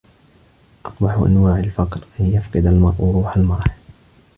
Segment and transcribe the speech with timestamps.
[0.85, 3.77] أقبح أنواع الفقر أن يفتقد المرء روح المرح.